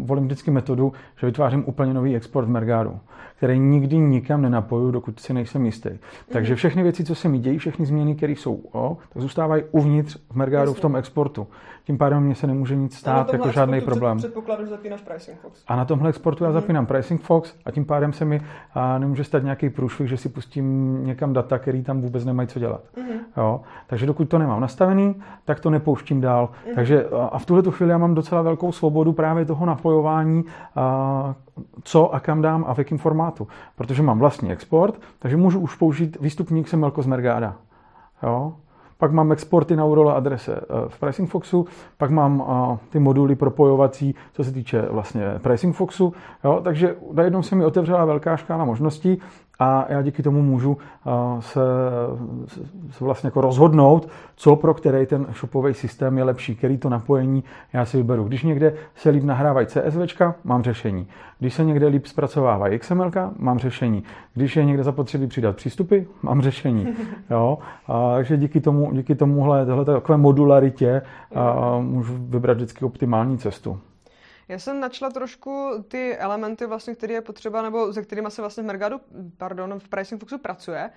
volím 0.00 0.24
vždycky 0.24 0.50
metodu, 0.50 0.92
že 1.16 1.26
vytvářím 1.26 1.64
úplně 1.66 1.94
nový 1.94 2.16
export 2.16 2.46
v 2.46 2.50
Mergáru 2.50 3.00
který 3.38 3.58
nikdy 3.58 3.98
nikam 3.98 4.42
nenapoju, 4.42 4.90
dokud 4.90 5.20
si 5.20 5.34
nejsem 5.34 5.66
jistý. 5.66 5.90
Takže 6.32 6.52
mhm. 6.52 6.56
všechny 6.56 6.82
věci, 6.82 7.04
co 7.04 7.14
se 7.14 7.28
mi 7.28 7.38
dějí, 7.38 7.58
všechny 7.58 7.86
změny, 7.86 8.14
které 8.14 8.32
jsou 8.32 8.60
o, 8.72 8.96
tak 9.12 9.22
zůstávají 9.22 9.62
uvnitř 9.70 10.18
v 10.30 10.34
Mergáru 10.34 10.74
v 10.74 10.80
tom 10.80 10.96
exportu. 10.96 11.46
Tím 11.84 11.98
pádem 11.98 12.22
mě 12.22 12.34
se 12.34 12.46
nemůže 12.46 12.76
nic 12.76 12.96
stát, 12.96 13.32
jako 13.32 13.50
žádný 13.50 13.80
problém. 13.80 14.18
Předpokladu, 14.18 14.64
že 14.64 14.70
zapínáš 14.70 15.00
Pricing 15.00 15.38
Fox. 15.38 15.64
A 15.68 15.76
na 15.76 15.84
tomhle 15.84 16.08
exportu 16.08 16.44
já 16.44 16.50
mhm. 16.50 16.60
zapínám 16.60 16.86
Pricing 16.86 17.20
Fox 17.20 17.54
a 17.64 17.70
tím 17.70 17.84
pádem 17.84 18.12
se 18.12 18.24
mi 18.24 18.40
a 18.74 18.98
nemůže 18.98 19.24
stát 19.24 19.42
nějaký 19.42 19.70
průšvih, 19.70 20.08
že 20.08 20.16
si 20.16 20.28
pustím 20.28 20.98
někam 21.04 21.32
data, 21.32 21.58
který 21.58 21.82
tam 21.82 22.00
vůbec 22.00 22.24
nemají 22.24 22.48
co 22.48 22.58
dělat. 22.58 22.80
Mm-hmm. 22.96 23.18
Jo? 23.36 23.60
Takže 23.86 24.06
dokud 24.06 24.28
to 24.28 24.38
nemám 24.38 24.60
nastavený, 24.60 25.14
tak 25.44 25.60
to 25.60 25.70
nepouštím 25.70 26.20
dál. 26.20 26.48
Mm-hmm. 26.48 26.74
Takže 26.74 27.06
a 27.30 27.38
v 27.38 27.46
tuhle 27.46 27.62
chvíli 27.70 27.90
já 27.90 27.98
mám 27.98 28.14
docela 28.14 28.42
velkou 28.42 28.72
svobodu 28.72 29.12
právě 29.12 29.44
toho 29.44 29.66
napojování 29.66 30.44
a, 30.76 31.34
co 31.82 32.14
a 32.14 32.20
kam 32.20 32.42
dám 32.42 32.64
a 32.68 32.74
v 32.74 32.78
jakém 32.78 32.98
formátu. 32.98 33.27
Protože 33.76 34.02
mám 34.02 34.18
vlastní 34.18 34.52
export, 34.52 35.00
takže 35.18 35.36
můžu 35.36 35.60
už 35.60 35.74
použít 35.74 36.16
výstupník 36.20 36.66
XML 36.66 36.92
z 36.98 37.06
Mergada. 37.06 37.56
Jo? 38.22 38.52
Pak 38.98 39.12
mám 39.12 39.32
exporty 39.32 39.76
na 39.76 39.84
URL 39.84 40.10
adrese 40.10 40.60
eh, 40.60 40.88
v 40.88 40.98
Pricing 40.98 41.30
Foxu, 41.30 41.66
pak 41.96 42.10
mám 42.10 42.44
eh, 42.48 42.78
ty 42.90 42.98
moduly 42.98 43.36
propojovací, 43.36 44.14
co 44.32 44.44
se 44.44 44.52
týče 44.52 44.82
vlastně 44.90 45.22
Pricing 45.38 45.76
Foxu. 45.76 46.12
Jo? 46.44 46.60
Takže 46.64 46.96
najednou 47.12 47.42
se 47.42 47.56
mi 47.56 47.64
otevřela 47.64 48.04
velká 48.04 48.36
škála 48.36 48.64
možností 48.64 49.18
a 49.58 49.86
já 49.88 50.02
díky 50.02 50.22
tomu 50.22 50.42
můžu 50.42 50.78
se, 51.40 51.60
se 52.90 53.04
vlastně 53.04 53.26
jako 53.26 53.40
rozhodnout, 53.40 54.08
co 54.36 54.56
pro 54.56 54.74
který 54.74 55.06
ten 55.06 55.26
shopový 55.38 55.74
systém 55.74 56.18
je 56.18 56.24
lepší, 56.24 56.56
který 56.56 56.78
to 56.78 56.88
napojení 56.88 57.44
já 57.72 57.84
si 57.84 57.96
vyberu. 57.96 58.24
Když 58.24 58.42
někde 58.42 58.74
se 58.94 59.10
líp 59.10 59.24
nahrávají 59.24 59.66
CSV, 59.66 60.20
mám 60.44 60.62
řešení. 60.62 61.08
Když 61.38 61.54
se 61.54 61.64
někde 61.64 61.86
líp 61.86 62.06
zpracovávají 62.06 62.78
XML, 62.78 63.10
mám 63.38 63.58
řešení. 63.58 64.02
Když 64.34 64.56
je 64.56 64.64
někde 64.64 64.82
zapotřebí 64.82 65.26
přidat 65.26 65.56
přístupy, 65.56 65.98
mám 66.22 66.42
řešení. 66.42 66.88
Jo? 67.30 67.58
A, 67.86 68.14
takže 68.14 68.36
díky, 68.36 68.60
tomu, 68.60 68.92
díky 68.92 69.14
tomuhle 69.14 69.66
tohle 69.66 69.84
takové 69.84 70.18
modularitě 70.18 71.02
a, 71.34 71.78
můžu 71.78 72.14
vybrat 72.18 72.56
vždycky 72.56 72.84
optimální 72.84 73.38
cestu. 73.38 73.78
Já 74.48 74.58
jsem 74.58 74.80
načla 74.80 75.10
trošku 75.10 75.84
ty 75.88 76.16
elementy, 76.16 76.66
vlastně, 76.66 76.94
které 76.94 77.14
je 77.14 77.20
potřeba, 77.20 77.62
nebo 77.62 77.92
se 77.92 78.02
kterými 78.02 78.30
se 78.30 78.42
vlastně 78.42 78.62
v 78.62 78.66
Mergadu, 78.66 79.00
pardon, 79.36 79.80
v 79.80 79.88
Pricing 79.88 80.20
Foxu 80.20 80.38
pracuje. 80.38 80.90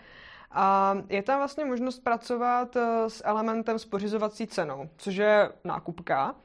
A 0.52 0.98
je 1.10 1.24
tam 1.24 1.38
vlastně 1.38 1.66
možnost 1.66 2.00
pracovat 2.00 2.76
eh, 2.76 3.10
s 3.10 3.22
elementem 3.26 3.80
s 3.80 3.86
pořizovací 3.86 4.48
cenou, 4.48 4.90
což 4.98 5.16
je 5.16 5.52
nákupka 5.64 6.36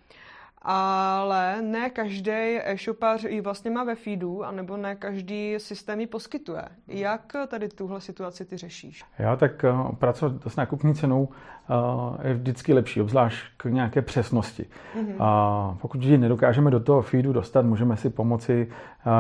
ale 0.63 1.63
ne 1.63 1.91
každý 1.91 2.61
e-shopař 2.65 3.25
ji 3.25 3.41
vlastně 3.41 3.71
má 3.71 3.85
ve 3.85 3.95
feedu, 3.95 4.45
anebo 4.45 4.77
ne 4.77 4.97
každý 4.97 5.55
systém 5.59 6.01
ji 6.01 6.07
poskytuje. 6.07 6.63
Jak 6.89 7.33
tady 7.49 7.69
tuhle 7.69 8.01
situaci 8.01 8.45
ty 8.45 8.57
řešíš? 8.57 9.05
Já 9.19 9.37
tak 9.37 9.65
uh, 9.65 9.95
pracovat 9.95 10.33
s 10.47 10.57
nákupní 10.57 10.95
cenou 10.95 11.25
uh, 11.25 12.27
je 12.27 12.35
vždycky 12.35 12.75
lepší, 12.75 13.01
obzvlášť 13.01 13.47
k 13.57 13.65
nějaké 13.65 14.03
přesnosti. 14.03 14.67
Mm-hmm. 14.97 15.17
A 15.19 15.79
pokud 15.81 16.03
ji 16.03 16.19
nedokážeme 16.19 16.71
do 16.71 16.81
toho 16.81 17.03
feedu 17.03 17.33
dostat, 17.33 17.67
můžeme 17.67 17.97
si 17.97 18.11
pomoci 18.11 18.69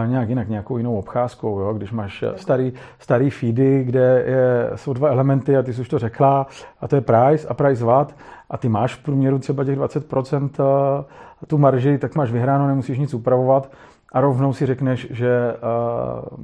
nějak 0.06 0.28
jinak, 0.28 0.48
nějakou 0.48 0.76
jinou 0.76 0.98
obcházkou. 0.98 1.60
Jo? 1.60 1.74
Když 1.74 1.92
máš 1.92 2.24
starý, 2.36 2.72
starý 2.98 3.30
feedy, 3.30 3.84
kde 3.84 4.24
je, 4.26 4.70
jsou 4.74 4.92
dva 4.92 5.08
elementy 5.08 5.56
a 5.56 5.62
ty 5.62 5.74
jsi 5.74 5.80
už 5.80 5.88
to 5.88 5.98
řekla, 5.98 6.46
a 6.80 6.88
to 6.88 6.96
je 6.96 7.00
price 7.00 7.48
a 7.48 7.54
price 7.54 7.84
watt, 7.84 8.16
a 8.50 8.56
ty 8.56 8.68
máš 8.68 8.94
v 8.94 9.02
průměru 9.02 9.38
třeba 9.38 9.64
těch 9.64 9.78
20% 9.78 11.04
tu 11.46 11.58
marži, 11.58 11.98
tak 11.98 12.14
máš 12.14 12.32
vyhráno, 12.32 12.66
nemusíš 12.66 12.98
nic 12.98 13.14
upravovat 13.14 13.70
a 14.12 14.20
rovnou 14.20 14.52
si 14.52 14.66
řekneš, 14.66 15.06
že 15.10 15.54
uh, 15.54 16.38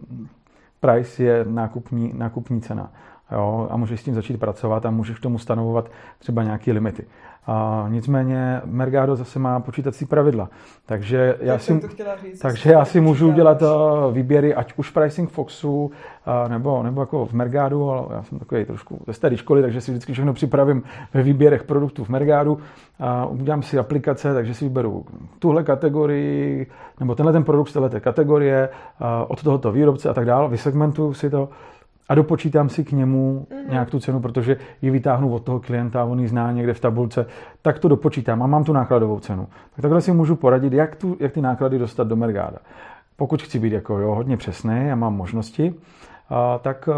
price 0.80 1.22
je 1.22 1.44
nákupní, 1.48 2.12
nákupní 2.16 2.60
cena. 2.60 2.90
Jo, 3.32 3.68
a 3.70 3.76
můžeš 3.76 4.00
s 4.00 4.04
tím 4.04 4.14
začít 4.14 4.40
pracovat 4.40 4.86
a 4.86 4.90
můžeš 4.90 5.18
k 5.18 5.22
tomu 5.22 5.38
stanovovat 5.38 5.90
třeba 6.18 6.42
nějaké 6.42 6.72
limity. 6.72 7.04
A 7.46 7.86
nicméně 7.88 8.60
Mergado 8.64 9.16
zase 9.16 9.38
má 9.38 9.60
počítací 9.60 10.06
pravidla. 10.06 10.48
Takže 10.86 11.36
já, 11.40 11.58
si, 11.58 11.80
říct, 12.22 12.40
takže 12.40 12.72
já 12.72 12.84
si 12.84 13.00
můžu 13.00 13.32
dělat 13.32 13.62
uh, 13.62 13.68
výběry, 14.14 14.54
ať 14.54 14.72
už 14.76 14.90
Pricing 14.90 15.30
Foxu, 15.30 15.84
uh, 15.84 15.90
nebo, 16.48 16.82
nebo 16.82 17.00
jako 17.00 17.26
v 17.26 17.32
Mergadu, 17.32 17.90
ale 17.90 18.06
já 18.10 18.22
jsem 18.22 18.38
takový 18.38 18.64
trošku 18.64 19.00
ze 19.06 19.12
staré 19.12 19.36
školy, 19.36 19.62
takže 19.62 19.80
si 19.80 19.90
vždycky 19.90 20.12
všechno 20.12 20.32
připravím 20.32 20.82
ve 21.14 21.22
výběrech 21.22 21.64
produktů 21.64 22.04
v 22.04 22.08
Mergadu. 22.08 22.52
Uh, 22.52 23.40
udělám 23.40 23.62
si 23.62 23.78
aplikace, 23.78 24.34
takže 24.34 24.54
si 24.54 24.64
vyberu 24.64 25.04
tuhle 25.38 25.62
kategorii, 25.62 26.66
nebo 27.00 27.14
tenhle 27.14 27.32
ten 27.32 27.44
produkt 27.44 27.68
z 27.68 27.72
této 27.72 28.00
kategorie, 28.00 28.68
uh, 28.68 29.06
od 29.28 29.42
tohoto 29.42 29.72
výrobce 29.72 30.08
a 30.08 30.14
tak 30.14 30.26
dále, 30.26 30.48
vysegmentuju 30.48 31.14
si 31.14 31.30
to, 31.30 31.48
a 32.08 32.14
dopočítám 32.14 32.68
si 32.68 32.84
k 32.84 32.92
němu 32.92 33.46
mm-hmm. 33.50 33.70
nějak 33.70 33.90
tu 33.90 34.00
cenu, 34.00 34.20
protože 34.20 34.56
ji 34.82 34.90
vytáhnu 34.90 35.34
od 35.34 35.44
toho 35.44 35.60
klienta, 35.60 36.04
on 36.04 36.20
ji 36.20 36.28
zná 36.28 36.52
někde 36.52 36.74
v 36.74 36.80
tabulce, 36.80 37.26
tak 37.62 37.78
to 37.78 37.88
dopočítám 37.88 38.42
a 38.42 38.46
mám 38.46 38.64
tu 38.64 38.72
nákladovou 38.72 39.20
cenu. 39.20 39.46
Tak 39.74 39.82
takhle 39.82 40.00
si 40.00 40.12
můžu 40.12 40.36
poradit, 40.36 40.72
jak, 40.72 40.96
tu, 40.96 41.16
jak 41.20 41.32
ty 41.32 41.40
náklady 41.40 41.78
dostat 41.78 42.08
do 42.08 42.16
Mergáda. 42.16 42.58
Pokud 43.16 43.42
chci 43.42 43.58
být 43.58 43.72
jako 43.72 43.98
jo, 43.98 44.14
hodně 44.14 44.36
přesný 44.36 44.90
a 44.92 44.94
mám 44.94 45.16
možnosti, 45.16 45.74
a, 46.30 46.58
tak 46.58 46.88
a, 46.88 46.94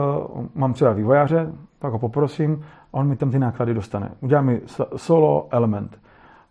mám 0.54 0.72
třeba 0.72 0.92
vývojáře, 0.92 1.52
tak 1.78 1.92
ho 1.92 1.98
poprosím, 1.98 2.64
on 2.90 3.08
mi 3.08 3.16
tam 3.16 3.30
ty 3.30 3.38
náklady 3.38 3.74
dostane. 3.74 4.10
Udělá 4.20 4.42
mi 4.42 4.60
solo 4.96 5.48
element. 5.50 5.98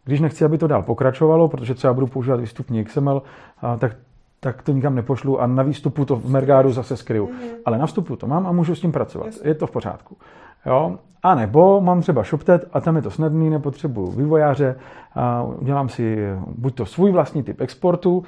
Když 0.05 0.19
nechci, 0.19 0.45
aby 0.45 0.57
to 0.57 0.67
dál 0.67 0.83
pokračovalo, 0.83 1.47
protože 1.47 1.73
třeba 1.73 1.93
budu 1.93 2.07
používat 2.07 2.39
výstupní 2.39 2.85
XML, 2.85 3.23
a, 3.61 3.77
tak 3.77 3.95
tak 4.43 4.61
to 4.61 4.71
nikam 4.71 4.95
nepošlu 4.95 5.41
a 5.41 5.47
na 5.47 5.63
výstupu 5.63 6.05
to 6.05 6.15
v 6.15 6.29
Mergádu 6.29 6.71
zase 6.71 6.97
skryju. 6.97 7.25
Mm-hmm. 7.25 7.55
Ale 7.65 7.77
na 7.77 7.85
vstupu 7.85 8.15
to 8.15 8.27
mám 8.27 8.47
a 8.47 8.51
můžu 8.51 8.75
s 8.75 8.81
tím 8.81 8.91
pracovat. 8.91 9.25
Jasně. 9.25 9.49
Je 9.49 9.53
to 9.55 9.67
v 9.67 9.71
pořádku. 9.71 10.17
Jo? 10.65 10.97
A 11.23 11.35
nebo 11.35 11.81
mám 11.81 12.01
třeba 12.01 12.23
ShopTet 12.23 12.69
a 12.73 12.81
tam 12.81 12.95
je 12.95 13.01
to 13.01 13.11
snadný, 13.11 13.49
nepotřebuju 13.49 14.11
vývojáře, 14.11 14.75
a 15.15 15.43
udělám 15.43 15.89
si 15.89 16.17
buď 16.47 16.75
to 16.75 16.85
svůj 16.85 17.11
vlastní 17.11 17.43
typ 17.43 17.61
exportu, 17.61 18.23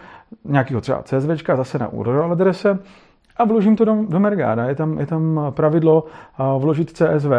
nějakého 0.46 0.82
třeba 0.82 1.04
CSV, 1.04 1.30
zase 1.56 1.80
na 1.80 1.88
URL 1.88 2.32
adrese 2.32 2.80
a 3.38 3.46
vložím 3.46 3.76
to 3.76 3.86
do, 3.86 3.96
do 4.10 4.20
Mergáda. 4.20 4.66
Je 4.66 4.76
tam, 4.76 5.00
je 5.00 5.06
tam 5.06 5.40
pravidlo 5.50 6.06
vložit 6.58 6.92
CSV 6.92 7.32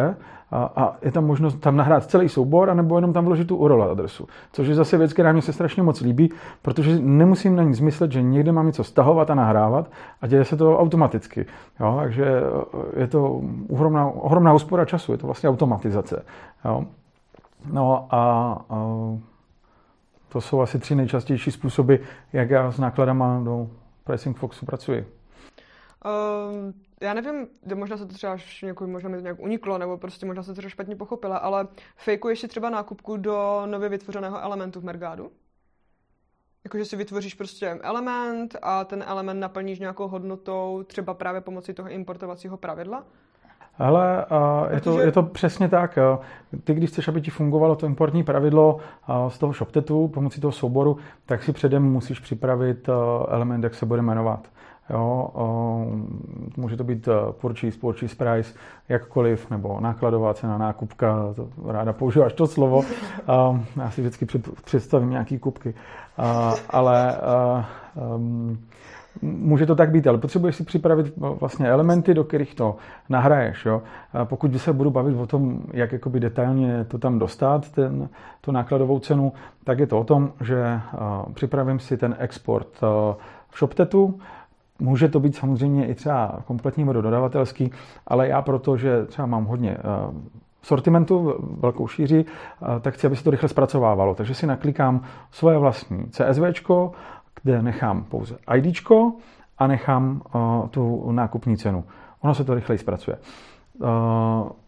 a, 0.50 0.72
a 0.76 0.96
je 1.02 1.12
tam 1.12 1.26
možnost 1.26 1.54
tam 1.54 1.76
nahrát 1.76 2.04
celý 2.04 2.28
soubor, 2.28 2.70
anebo 2.70 2.96
jenom 2.96 3.12
tam 3.12 3.24
vložit 3.24 3.48
tu 3.48 3.56
URL 3.56 3.82
adresu. 3.82 4.28
Což 4.52 4.68
je 4.68 4.74
zase 4.74 4.98
věc, 4.98 5.12
která 5.12 5.32
mi 5.32 5.42
se 5.42 5.52
strašně 5.52 5.82
moc 5.82 6.00
líbí, 6.00 6.32
protože 6.62 6.98
nemusím 6.98 7.56
na 7.56 7.62
nic 7.62 7.80
myslet, 7.80 8.12
že 8.12 8.22
někde 8.22 8.52
mám 8.52 8.66
něco 8.66 8.84
stahovat 8.84 9.30
a 9.30 9.34
nahrávat 9.34 9.90
a 10.22 10.26
děje 10.26 10.44
se 10.44 10.56
to 10.56 10.78
automaticky. 10.78 11.46
Jo? 11.80 11.96
Takže 12.00 12.24
eh, 12.24 13.00
je 13.00 13.06
to 13.06 13.40
ohromná, 13.70 14.06
ohromná 14.06 14.52
úspora 14.52 14.84
času, 14.84 15.12
je 15.12 15.18
to 15.18 15.26
vlastně 15.26 15.48
automatizace. 15.48 16.24
Jo? 16.64 16.84
No 17.72 18.06
a, 18.10 18.18
a 18.70 18.86
to 20.28 20.40
jsou 20.40 20.60
asi 20.60 20.78
tři 20.78 20.94
nejčastější 20.94 21.50
způsoby, 21.50 21.94
jak 22.32 22.50
já 22.50 22.72
s 22.72 22.78
nákladama 22.78 23.40
do 23.44 23.68
Pricing 24.04 24.36
Foxu 24.36 24.66
pracuji. 24.66 25.15
Um, 26.06 26.74
já 27.02 27.14
nevím, 27.14 27.46
možná 27.74 27.96
se 27.96 28.06
to 28.06 28.14
třeba 28.14 28.36
někomu, 28.62 28.92
možná 28.92 29.08
mi 29.08 29.16
to 29.16 29.22
nějak 29.22 29.40
uniklo, 29.40 29.78
nebo 29.78 29.98
prostě 29.98 30.26
možná 30.26 30.42
se 30.42 30.46
to 30.46 30.54
třeba 30.54 30.70
špatně 30.70 30.96
pochopila, 30.96 31.36
ale 31.36 31.68
fejkuješ 31.96 32.40
si 32.40 32.48
třeba 32.48 32.70
nákupku 32.70 33.16
do 33.16 33.62
nově 33.66 33.88
vytvořeného 33.88 34.42
elementu 34.42 34.80
v 34.80 34.84
Mergádu? 34.84 35.30
Jakože 36.64 36.84
si 36.84 36.96
vytvoříš 36.96 37.34
prostě 37.34 37.68
element 37.82 38.56
a 38.62 38.84
ten 38.84 39.04
element 39.06 39.40
naplníš 39.40 39.78
nějakou 39.78 40.08
hodnotou, 40.08 40.84
třeba 40.86 41.14
právě 41.14 41.40
pomocí 41.40 41.74
toho 41.74 41.88
importovacího 41.88 42.56
pravidla? 42.56 43.04
Ale 43.78 44.26
uh, 44.26 44.72
je, 44.74 44.80
to, 44.80 45.00
je 45.00 45.12
to 45.12 45.22
přesně 45.22 45.68
tak. 45.68 45.98
Ty, 46.64 46.74
když 46.74 46.90
chceš, 46.90 47.08
aby 47.08 47.20
ti 47.20 47.30
fungovalo 47.30 47.76
to 47.76 47.86
importní 47.86 48.24
pravidlo 48.24 48.74
uh, 48.74 49.28
z 49.28 49.38
toho 49.38 49.52
ShopTetu 49.52 50.08
pomocí 50.08 50.40
toho 50.40 50.52
souboru, 50.52 50.96
tak 51.26 51.42
si 51.42 51.52
předem 51.52 51.82
musíš 51.82 52.20
připravit 52.20 52.88
uh, 52.88 52.94
element, 53.28 53.64
jak 53.64 53.74
se 53.74 53.86
bude 53.86 54.02
jmenovat. 54.02 54.48
Jo, 54.90 55.30
může 56.56 56.76
to 56.76 56.84
být 56.84 57.08
eh, 57.08 57.32
purchase, 57.32 57.78
purchase 57.78 58.16
price, 58.16 58.54
jakkoliv, 58.88 59.50
nebo 59.50 59.80
nákladová 59.80 60.34
cena, 60.34 60.58
nákupka, 60.58 61.34
to 61.36 61.48
ráda 61.66 61.92
používáš 61.92 62.32
to 62.32 62.46
slovo. 62.46 62.82
Já 63.76 63.90
si 63.90 64.00
vždycky 64.00 64.26
představím 64.64 65.10
nějaký 65.10 65.38
kupky. 65.38 65.74
Ale 66.70 67.18
může 69.22 69.66
to 69.66 69.74
tak 69.74 69.90
být, 69.90 70.06
ale 70.06 70.18
potřebuješ 70.18 70.56
si 70.56 70.64
připravit 70.64 71.12
vlastně 71.16 71.68
elementy, 71.68 72.14
do 72.14 72.24
kterých 72.24 72.54
to 72.54 72.76
nahraješ. 73.08 73.66
Jo? 73.66 73.82
Pokud 74.24 74.60
se 74.60 74.72
budu 74.72 74.90
bavit 74.90 75.16
o 75.16 75.26
tom, 75.26 75.60
jak 75.72 75.92
jakoby 75.92 76.20
detailně 76.20 76.84
to 76.84 76.98
tam 76.98 77.18
dostat, 77.18 77.70
ten, 77.70 78.08
tu 78.40 78.52
nákladovou 78.52 78.98
cenu, 78.98 79.32
tak 79.64 79.78
je 79.78 79.86
to 79.86 80.00
o 80.00 80.04
tom, 80.04 80.32
že 80.40 80.80
připravím 81.34 81.78
si 81.78 81.96
ten 81.96 82.16
export 82.18 82.80
v 83.48 83.58
ShopTetu, 83.58 84.20
Může 84.78 85.08
to 85.08 85.20
být 85.20 85.36
samozřejmě 85.36 85.86
i 85.86 85.94
třeba 85.94 86.38
kompletní 86.46 86.84
dodavatelský, 86.84 87.70
ale 88.06 88.28
já 88.28 88.42
proto, 88.42 88.76
že 88.76 89.04
třeba 89.04 89.26
mám 89.26 89.44
hodně 89.44 89.70
eh, 89.70 89.82
sortimentu, 90.62 91.34
velkou 91.60 91.88
šíři, 91.88 92.24
eh, 92.24 92.80
tak 92.80 92.94
chci, 92.94 93.06
aby 93.06 93.16
se 93.16 93.24
to 93.24 93.30
rychle 93.30 93.48
zpracovávalo. 93.48 94.14
Takže 94.14 94.34
si 94.34 94.46
naklikám 94.46 95.00
svoje 95.30 95.58
vlastní 95.58 96.06
CSV, 96.10 96.42
kde 97.42 97.62
nechám 97.62 98.04
pouze 98.04 98.38
ID 98.56 98.90
a 99.58 99.66
nechám 99.66 100.22
eh, 100.26 100.68
tu 100.68 101.12
nákupní 101.12 101.56
cenu. 101.56 101.84
Ono 102.20 102.34
se 102.34 102.44
to 102.44 102.54
rychleji 102.54 102.78
zpracuje 102.78 103.18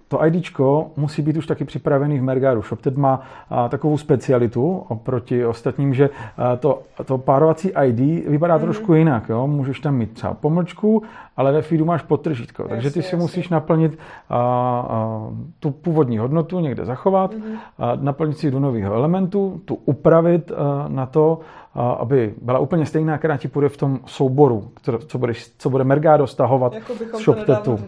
to 0.09 0.25
ID 0.25 0.59
musí 0.97 1.23
být 1.23 1.37
už 1.37 1.47
taky 1.47 1.65
připravený 1.65 2.19
v 2.19 2.23
Mergaru. 2.23 2.63
ShopTed 2.63 2.97
má 2.97 3.21
takovou 3.69 3.99
specialitu 3.99 4.85
oproti 4.89 5.47
ostatním, 5.47 5.95
že 5.95 6.11
to, 6.59 6.83
to 7.05 7.19
párovací 7.19 7.73
ID 7.85 8.29
vypadá 8.29 8.59
mm-hmm. 8.59 8.61
trošku 8.61 8.95
jinak. 8.95 9.29
Jo? 9.29 9.47
Můžeš 9.47 9.81
tam 9.81 9.95
mít 9.95 10.13
třeba 10.13 10.35
pomlčku, 10.35 11.03
ale 11.37 11.53
ve 11.53 11.63
feedu 11.63 11.85
máš 11.85 12.03
podtržítko. 12.03 12.63
Yes, 12.63 12.71
Takže 12.71 12.91
ty 12.91 13.03
si 13.03 13.15
yes, 13.15 13.23
musíš 13.23 13.49
naplnit 13.49 13.99
a, 14.29 14.37
a, 14.39 15.31
tu 15.61 15.71
původní 15.71 16.19
hodnotu, 16.19 16.61
někde 16.61 16.85
zachovat, 16.85 17.35
mm-hmm. 17.35 17.59
a, 17.79 17.97
naplnit 17.97 18.39
si 18.39 18.51
do 18.51 18.61
nového 18.61 18.95
elementu, 18.95 19.61
tu 19.65 19.75
upravit 19.75 20.53
a, 20.53 20.89
na 20.89 21.07
to, 21.07 21.41
a, 21.75 21.91
aby 21.91 22.35
byla 22.43 22.59
úplně 22.59 22.87
stejná, 22.87 23.19
která 23.19 23.37
ti 23.37 23.49
půjde 23.49 23.69
v 23.69 23.77
tom 23.77 24.01
souboru, 24.07 24.71
co, 25.07 25.19
budeš, 25.19 25.53
co 25.59 25.71
bude 25.71 25.85
Mergado 25.85 26.27
stahovat 26.27 26.75
jako 26.75 26.95
z 26.95 27.23
ShopTetu. 27.23 27.79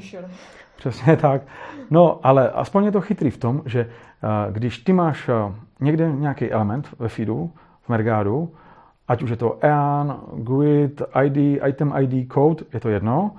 Přesně 0.81 1.17
tak. 1.17 1.43
No, 1.91 2.21
ale 2.23 2.51
aspoň 2.51 2.85
je 2.85 2.93
to 2.93 3.01
chytrý 3.01 3.31
v 3.31 3.39
tom, 3.39 3.63
že 3.67 3.81
eh, 3.81 4.53
když 4.53 4.79
ty 4.79 4.93
máš 4.93 5.29
eh, 5.29 5.55
někde 5.81 6.13
nějaký 6.13 6.51
element 6.51 6.89
ve 6.99 7.09
feedu, 7.09 7.51
v 7.83 7.89
Mergádu, 7.89 8.53
ať 9.09 9.23
už 9.23 9.31
je 9.31 9.37
to 9.37 9.59
EAN, 9.61 10.21
GUID, 10.33 11.03
ID, 11.25 11.61
Item 11.69 11.95
ID, 12.01 12.33
Code, 12.33 12.65
je 12.73 12.81
to 12.81 12.89
jedno, 12.89 13.31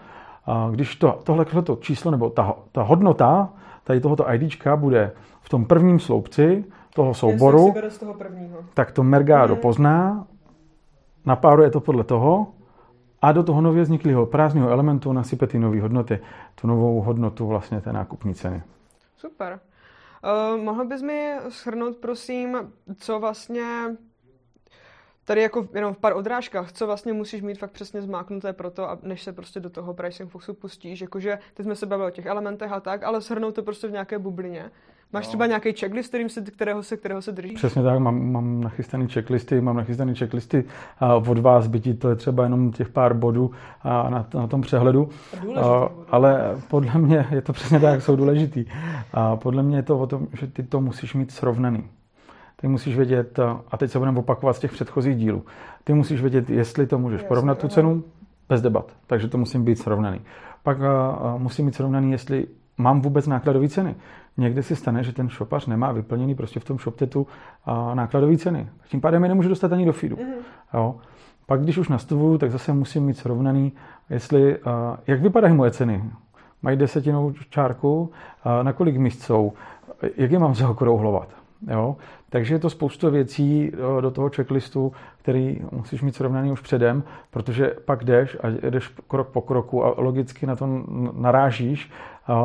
když 0.72 0.96
to, 0.96 1.20
tohle 1.24 1.46
to 1.46 1.76
číslo 1.76 2.12
nebo 2.12 2.30
ta, 2.30 2.56
ta 2.72 2.84
hodnota 2.84 3.50
tady 3.84 4.00
tohoto 4.00 4.34
IDčka 4.34 4.76
bude 4.76 5.12
v 5.42 5.50
tom 5.50 5.66
prvním 5.66 6.00
sloupci 6.00 6.66
toho 6.96 7.14
souboru, 7.14 7.74
z 7.90 7.98
toho 7.98 8.16
tak 8.74 8.92
to 8.92 9.04
Mergado 9.04 9.54
hmm. 9.54 9.62
pozná, 9.62 10.28
napáruje 11.26 11.70
to 11.70 11.80
podle 11.80 12.04
toho 12.04 12.48
a 13.22 13.32
do 13.32 13.44
toho 13.44 13.62
nově 13.62 13.84
vzniklého 13.84 14.25
prázdného 14.25 14.70
elementu 14.70 15.13
nasype 15.13 15.48
ty 15.48 15.60
nové 15.60 15.82
hodnoty, 15.82 16.20
tu 16.56 16.68
novou 16.68 17.01
hodnotu 17.01 17.48
vlastně 17.48 17.82
té 17.82 17.94
nákupní 17.94 18.36
ceny. 18.36 18.63
Super. 19.18 19.60
Uh, 20.56 20.63
mohl 20.63 20.86
bys 20.86 21.01
mi 21.01 21.36
shrnout, 21.50 21.98
prosím, 21.98 22.58
co 22.98 23.20
vlastně 23.20 23.96
tady 25.25 25.42
jako 25.42 25.68
jenom 25.74 25.94
v 25.94 25.98
pár 25.98 26.18
odrážkách, 26.18 26.72
co 26.72 26.86
vlastně 26.86 27.13
musíš 27.13 27.42
mít 27.42 27.60
fakt 27.60 27.72
přesně 27.72 28.01
zmáknuté 28.01 28.54
pro 28.54 28.72
to, 28.72 28.88
než 29.01 29.24
se 29.24 29.34
prostě 29.34 29.60
do 29.60 29.70
toho 29.70 29.94
pricing 29.94 30.30
foxu 30.32 30.54
pustíš, 30.54 31.01
jakože 31.01 31.40
teď 31.54 31.63
jsme 31.66 31.75
se 31.75 31.86
bavili 31.86 32.08
o 32.08 32.12
těch 32.12 32.25
elementech 32.25 32.72
a 32.72 32.80
tak, 32.80 33.04
ale 33.04 33.22
shrnout 33.22 33.56
to 33.56 33.63
prostě 33.63 33.88
v 33.88 33.92
nějaké 33.92 34.20
bublině. 34.20 34.72
Máš 35.13 35.25
no. 35.25 35.27
třeba 35.27 35.46
nějaký 35.46 35.74
checklist, 35.74 36.10
kterým 36.10 36.30
se, 36.30 36.41
kterého, 36.41 36.84
se, 36.84 36.98
kterého 36.98 37.22
se 37.22 37.32
držíš? 37.32 37.53
Přesně 37.53 37.84
tak, 37.84 38.00
mám, 38.00 38.32
mám 38.32 38.62
nachystaný 38.62 39.08
checklisty, 39.08 39.62
mám 39.62 39.77
nachystaný 39.77 40.15
checklisty 40.15 40.63
a 41.00 41.15
od 41.15 41.38
vás, 41.38 41.68
bytí 41.68 41.94
to 41.94 42.10
je 42.10 42.15
třeba 42.15 42.44
jenom 42.44 42.72
těch 42.72 42.89
pár 42.89 43.13
bodů 43.13 43.51
a 43.82 44.10
na, 44.10 44.27
na 44.34 44.48
tom 44.48 44.62
přehledu. 44.62 45.10
A, 45.62 45.89
ale 46.12 46.58
podle 46.70 46.98
mě 46.98 47.27
je 47.32 47.41
to 47.41 47.53
přesně 47.53 47.80
tak, 47.80 48.01
jsou 48.01 48.15
důležitý. 48.15 48.65
A 49.13 49.36
podle 49.36 49.63
mě 49.63 49.77
je 49.77 49.84
to 49.84 50.00
o 50.00 50.08
tom, 50.08 50.27
že 50.39 50.48
ty 50.48 50.63
to 50.63 50.82
musíš 50.82 51.13
mít 51.13 51.32
srovnaný. 51.32 51.84
Ty 52.56 52.68
musíš 52.68 52.96
vědět, 52.96 53.39
a 53.72 53.77
teď 53.77 53.91
se 53.91 54.00
budeme 54.00 54.20
opakovat 54.20 54.53
z 54.53 54.60
těch 54.60 54.72
předchozích 54.72 55.15
dílů, 55.15 55.44
ty 55.84 55.94
musíš 55.94 56.22
vědět, 56.22 56.50
jestli 56.50 56.88
to 56.88 57.00
můžeš 57.00 57.22
porovnat 57.22 57.58
tu 57.58 57.68
cenu, 57.68 58.03
bez 58.50 58.62
debat. 58.62 58.91
Takže 59.08 59.27
to 59.27 59.38
musím 59.38 59.63
být 59.63 59.75
srovnaný. 59.75 60.22
Pak 60.63 60.77
musím 61.38 61.65
být 61.65 61.75
srovnaný, 61.75 62.12
jestli 62.12 62.48
mám 62.82 63.02
vůbec 63.02 63.28
nákladové 63.28 63.70
ceny. 63.70 63.96
Někdy 64.38 64.64
si 64.64 64.76
stane, 64.76 65.04
že 65.04 65.14
ten 65.14 65.30
šopař 65.30 65.66
nemá 65.68 65.92
vyplněný 65.92 66.36
prostě 66.36 66.60
v 66.60 66.64
tom 66.64 66.78
shoptetu 66.78 67.28
nákladové 67.94 68.38
ceny. 68.38 68.70
Tím 68.88 69.02
pádem 69.02 69.24
je 69.24 69.30
nemůžu 69.30 69.50
dostat 69.50 69.74
ani 69.74 69.86
do 69.86 69.94
feedu. 69.94 70.16
Mm-hmm. 70.16 70.44
Jo. 70.74 70.96
Pak, 71.46 71.62
když 71.62 71.78
už 71.78 71.90
nastavuju, 71.90 72.38
tak 72.38 72.52
zase 72.52 72.74
musím 72.74 73.04
mít 73.04 73.18
srovnaný, 73.18 73.74
jestli, 74.10 74.58
jak 75.08 75.22
vypadají 75.22 75.54
moje 75.54 75.72
ceny. 75.72 76.04
Mají 76.62 76.78
desetinou 76.78 77.34
čárku, 77.50 78.12
na 78.62 78.74
kolik 78.74 78.98
míst 78.98 79.22
jsou, 79.22 79.54
jak 80.18 80.32
je 80.32 80.40
mám 80.40 80.56
zaokrouhlovat. 80.56 81.41
Jo? 81.68 81.96
Takže 82.30 82.56
je 82.56 82.60
to 82.60 82.70
spoustu 82.70 83.10
věcí 83.12 83.72
do 84.01 84.12
toho 84.12 84.30
checklistu, 84.30 84.91
který 85.18 85.62
musíš 85.72 86.01
mít 86.01 86.15
srovnaný 86.15 86.51
už 86.51 86.62
předem, 86.62 87.03
protože 87.32 87.75
pak 87.86 88.03
jdeš 88.03 88.38
a 88.44 88.70
jdeš 88.70 88.88
krok 89.08 89.27
po 89.27 89.41
kroku 89.41 89.86
a 89.86 89.94
logicky 89.98 90.46
na 90.46 90.56
to 90.56 90.84
narážíš, 91.13 91.91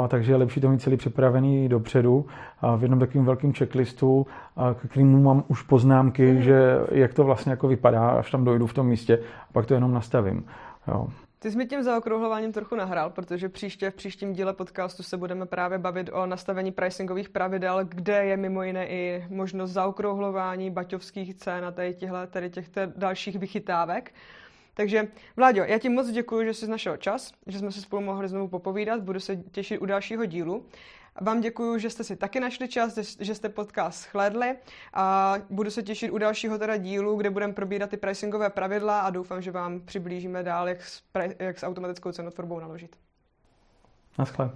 takže 0.08 0.32
je 0.32 0.36
lepší 0.36 0.60
to 0.60 0.68
mít 0.68 0.82
celý 0.82 0.96
připravený 0.96 1.68
dopředu 1.68 2.26
a 2.60 2.76
v 2.76 2.82
jednom 2.82 3.00
takovém 3.00 3.24
velkém 3.24 3.52
checklistu, 3.52 4.26
k 4.74 4.88
kterému 4.88 5.22
mám 5.22 5.44
už 5.48 5.62
poznámky, 5.62 6.42
že 6.42 6.78
jak 6.90 7.14
to 7.14 7.24
vlastně 7.24 7.50
jako 7.50 7.68
vypadá, 7.68 8.08
až 8.08 8.30
tam 8.30 8.44
dojdu 8.44 8.66
v 8.66 8.74
tom 8.74 8.86
místě, 8.86 9.18
a 9.50 9.52
pak 9.52 9.66
to 9.66 9.74
jenom 9.74 9.92
nastavím. 9.92 10.44
Jo. 10.88 11.08
Ty 11.38 11.50
jsi 11.50 11.56
mi 11.56 11.66
tím 11.66 11.82
zaokrouhlováním 11.82 12.52
trochu 12.52 12.76
nahrál, 12.76 13.10
protože 13.10 13.48
příště 13.48 13.90
v 13.90 13.94
příštím 13.94 14.32
díle 14.32 14.52
podcastu 14.52 15.02
se 15.02 15.16
budeme 15.16 15.46
právě 15.46 15.78
bavit 15.78 16.10
o 16.12 16.26
nastavení 16.26 16.72
pricingových 16.72 17.28
pravidel, 17.28 17.84
kde 17.84 18.24
je 18.24 18.36
mimo 18.36 18.62
jiné 18.62 18.88
i 18.88 19.26
možnost 19.28 19.70
zaokrouhlování 19.70 20.70
baťovských 20.70 21.34
cen 21.34 21.64
a 21.64 21.70
tady, 21.70 21.94
těchto, 21.94 22.16
tady 22.30 22.50
těch 22.50 22.68
dalších 22.96 23.38
vychytávek. 23.38 24.14
Takže 24.74 25.08
Vláďo, 25.36 25.64
já 25.64 25.78
ti 25.78 25.88
moc 25.88 26.10
děkuji, 26.10 26.44
že 26.46 26.54
jsi 26.54 26.70
našel 26.70 26.96
čas, 26.96 27.32
že 27.46 27.58
jsme 27.58 27.72
si 27.72 27.80
spolu 27.80 28.02
mohli 28.02 28.28
znovu 28.28 28.48
popovídat, 28.48 29.00
budu 29.00 29.20
se 29.20 29.36
těšit 29.36 29.80
u 29.80 29.86
dalšího 29.86 30.24
dílu. 30.24 30.66
Vám 31.20 31.40
děkuji, 31.40 31.78
že 31.78 31.90
jste 31.90 32.04
si 32.04 32.16
taky 32.16 32.40
našli 32.40 32.68
čas, 32.68 32.98
že 33.20 33.34
jste 33.34 33.48
podcast 33.48 34.02
shlédli 34.02 34.56
a 34.94 35.34
budu 35.50 35.70
se 35.70 35.82
těšit 35.82 36.10
u 36.10 36.18
dalšího 36.18 36.58
teda 36.58 36.76
dílu, 36.76 37.16
kde 37.16 37.30
budeme 37.30 37.52
probírat 37.52 37.90
ty 37.90 37.96
pricingové 37.96 38.50
pravidla 38.50 39.00
a 39.00 39.10
doufám, 39.10 39.42
že 39.42 39.50
vám 39.50 39.80
přiblížíme 39.80 40.42
dál, 40.42 40.68
jak 40.68 40.82
s, 40.82 41.02
pre, 41.12 41.34
jak 41.38 41.58
s 41.58 41.62
automatickou 41.62 42.12
cenotvorbou 42.12 42.60
naložit. 42.60 42.96
Naschle. 44.18 44.50